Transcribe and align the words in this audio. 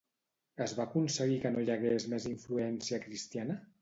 Es 0.65 0.71
va 0.77 0.85
aconseguir 0.91 1.37
que 1.43 1.51
no 1.57 1.63
hi 1.65 1.69
hagués 1.75 2.07
més 2.15 2.27
influència 2.33 3.01
cristiana? 3.05 3.59